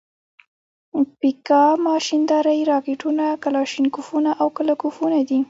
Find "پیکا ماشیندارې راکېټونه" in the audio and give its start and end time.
1.19-3.25